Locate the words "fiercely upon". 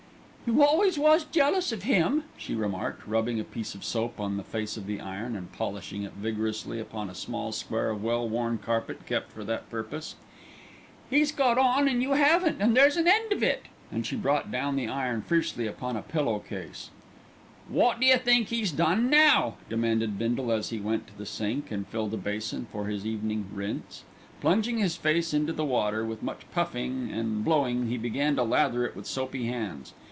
15.21-15.95